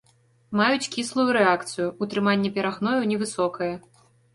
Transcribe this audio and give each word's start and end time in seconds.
Маюць 0.61 0.91
кіслую 0.95 1.27
рэакцыю, 1.39 1.87
утрыманне 2.09 2.49
перагною 2.59 2.99
невысокае. 3.15 3.75